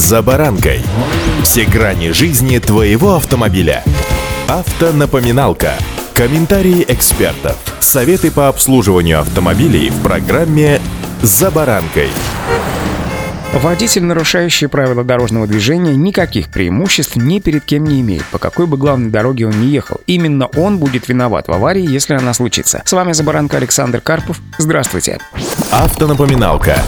[0.00, 0.80] «За баранкой».
[1.42, 3.84] Все грани жизни твоего автомобиля.
[4.48, 5.74] Автонапоминалка.
[6.14, 7.58] Комментарии экспертов.
[7.80, 10.80] Советы по обслуживанию автомобилей в программе
[11.20, 12.08] «За баранкой».
[13.52, 18.78] Водитель, нарушающий правила дорожного движения, никаких преимуществ ни перед кем не имеет, по какой бы
[18.78, 20.00] главной дороге он ни ехал.
[20.06, 22.80] Именно он будет виноват в аварии, если она случится.
[22.86, 24.40] С вами Забаранка Александр Карпов.
[24.56, 25.18] Здравствуйте.
[25.70, 26.78] Автонапоминалка.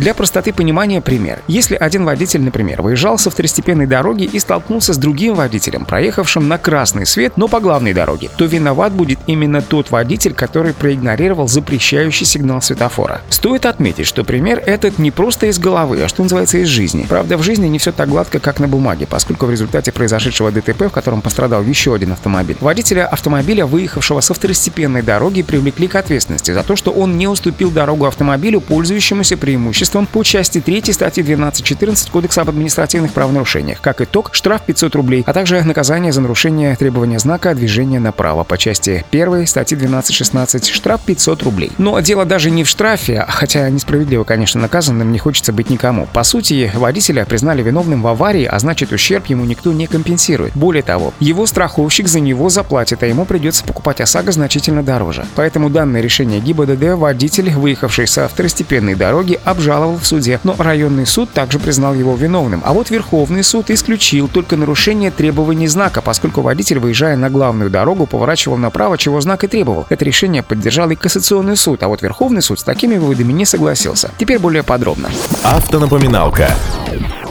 [0.00, 1.42] Для простоты понимания пример.
[1.46, 6.56] Если один водитель, например, выезжал со второстепенной дороги и столкнулся с другим водителем, проехавшим на
[6.56, 12.24] красный свет, но по главной дороге, то виноват будет именно тот водитель, который проигнорировал запрещающий
[12.24, 13.20] сигнал светофора.
[13.28, 17.04] Стоит отметить, что пример этот не просто из головы, а что называется из жизни.
[17.06, 20.84] Правда, в жизни не все так гладко, как на бумаге, поскольку в результате произошедшего ДТП,
[20.84, 26.52] в котором пострадал еще один автомобиль, водителя автомобиля, выехавшего со второстепенной дороги, привлекли к ответственности
[26.52, 31.22] за то, что он не уступил дорогу автомобилю, пользующемуся преимуществом имуществом по части 3 статьи
[31.22, 33.80] 12.14 Кодекса об административных правонарушениях.
[33.80, 38.56] Как итог, штраф 500 рублей, а также наказание за нарушение требования знака движения направо по
[38.56, 41.72] части 1 статьи 12.16 штраф 500 рублей.
[41.78, 46.06] Но дело даже не в штрафе, хотя несправедливо, конечно, наказанным не хочется быть никому.
[46.12, 50.52] По сути, водителя признали виновным в аварии, а значит ущерб ему никто не компенсирует.
[50.54, 55.26] Более того, его страховщик за него заплатит, а ему придется покупать ОСАГО значительно дороже.
[55.34, 61.06] Поэтому данное решение ГИБДД водитель, выехавший со второстепенной дороги, обжал обжаловал в суде, но районный
[61.06, 62.62] суд также признал его виновным.
[62.64, 68.06] А вот Верховный суд исключил только нарушение требований знака, поскольку водитель, выезжая на главную дорогу,
[68.06, 69.86] поворачивал направо, чего знак и требовал.
[69.88, 74.10] Это решение поддержал и Кассационный суд, а вот Верховный суд с такими выводами не согласился.
[74.18, 75.10] Теперь более подробно.
[75.42, 76.50] Автонапоминалка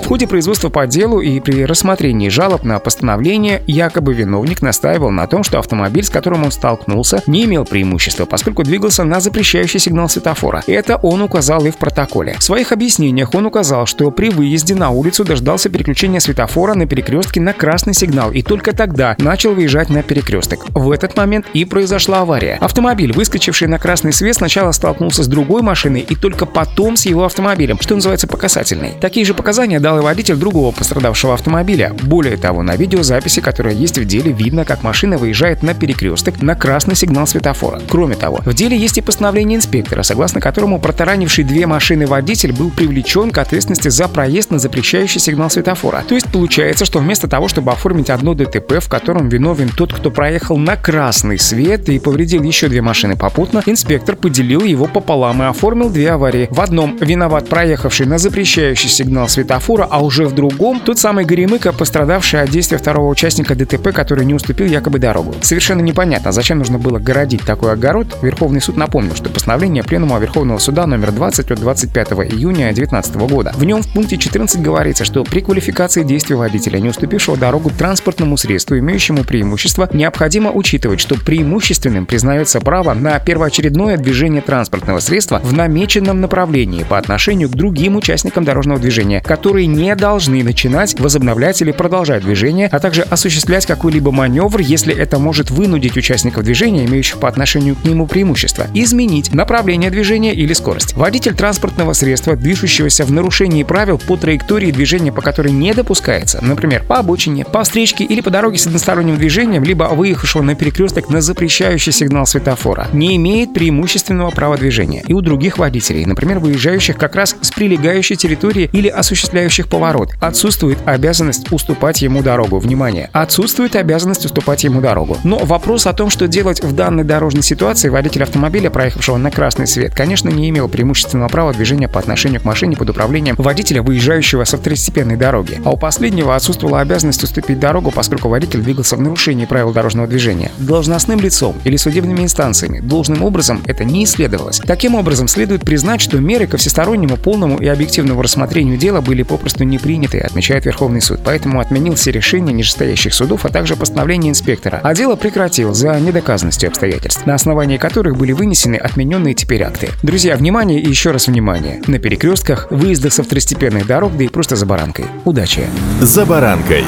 [0.06, 5.44] ходе производства по делу и при рассмотрении жалоб на постановление якобы виновник настаивал на том,
[5.44, 10.64] что автомобиль, с которым он столкнулся, не имел преимущества, поскольку двигался на запрещающий сигнал светофора.
[10.68, 12.36] Это он указал и в протоколе.
[12.40, 17.42] В своих объяснениях он указал, что при выезде на улицу дождался переключения светофора на перекрестке
[17.42, 20.66] на красный сигнал и только тогда начал выезжать на перекресток.
[20.74, 22.58] В этот момент и произошла авария.
[22.62, 27.26] Автомобиль, выскочивший на красный свет, сначала столкнулся с другой машиной и только потом с его
[27.26, 28.94] автомобилем, что называется по касательной.
[29.00, 31.96] Такие же показания дал и водитель другого пострадавшего автомобиля.
[32.04, 36.54] Более того, на видеозаписи, которая есть в деле, видно, как машина выезжает на перекресток на
[36.54, 37.82] красный сигнал светофора.
[37.90, 42.70] Кроме того, в деле есть и постановление инспектора, согласно которому протаранивший две машины водитель был
[42.70, 46.04] привлечен к ответственности за проезд на запрещающий сигнал светофора.
[46.08, 50.12] То есть получается, что вместо того, чтобы оформить одно ДТП, в котором виновен тот, кто
[50.12, 55.48] проехал на красный свет и повредил еще две машины попутно, инспектор поделил его пополам и
[55.48, 56.48] оформил две аварии.
[56.52, 61.74] В одном виноват проехавший на запрещающий сигнал светофора, а уже в другом тот самый Горемыка,
[61.74, 65.36] пострадавший от действия второго участника ДТП, который не уступил якобы дорогу.
[65.42, 68.18] Совершенно непонятно, зачем нужно было городить такой огород.
[68.22, 73.54] Верховный суд напомнил, что постановление Пленума Верховного суда номер 20 от 25 июня 2019 года.
[73.56, 78.38] В нем в пункте 14 говорится, что при квалификации действий водителя, не уступившего дорогу транспортному
[78.38, 85.54] средству, имеющему преимущество, необходимо учитывать, что преимущественным признается право на первоочередное движение транспортного средства в
[85.54, 91.72] намеченном направлении по отношению к другим участникам дорожного движения, которые не должны начинать, возобновлять или
[91.72, 97.28] продолжать движение, а также осуществлять какой-либо маневр, если это может вынудить участников движения, имеющих по
[97.28, 100.96] отношению к нему преимущество, изменить направление движения или скорость.
[100.96, 106.84] Водитель транспортного средства, движущегося в нарушении правил по траектории движения, по которой не допускается, например,
[106.84, 111.22] по обочине, по встречке или по дороге с односторонним движением, либо выехавшего на перекресток на
[111.22, 115.04] запрещающий сигнал светофора, не имеет преимущественного права движения.
[115.08, 120.12] И у других водителей, например, выезжающих как раз с прилегающей территории или осуществляющих поворот.
[120.22, 122.60] Отсутствует обязанность уступать ему дорогу.
[122.60, 123.10] Внимание!
[123.14, 125.18] Отсутствует обязанность уступать ему дорогу.
[125.24, 129.68] Но вопрос о том, что делать в данной дорожной ситуации, водитель автомобиля, проехавшего на красный
[129.68, 134.44] свет, конечно, не имел преимущественного права движения по отношению к машине под управлением водителя, выезжающего
[134.44, 135.60] со второстепенной дороги.
[135.66, 140.52] А у последнего отсутствовала обязанность уступить дорогу, поскольку водитель двигался в нарушении правил дорожного движения.
[140.58, 144.62] Должностным лицом или судебными инстанциями должным образом это не исследовалось.
[144.66, 149.49] Таким образом, следует признать, что меры ко всестороннему, полному и объективному рассмотрению дела были попросту
[149.50, 154.30] попросту не приняты, отмечает Верховный суд, поэтому отменил все решения нижестоящих судов, а также постановление
[154.30, 159.90] инспектора, а дело прекратил за недоказанностью обстоятельств, на основании которых были вынесены отмененные теперь акты.
[160.04, 161.82] Друзья, внимание и еще раз внимание.
[161.88, 165.06] На перекрестках, выездах со второстепенных дорог, да и просто за баранкой.
[165.26, 165.64] Удачи!
[166.02, 166.84] За баранкой.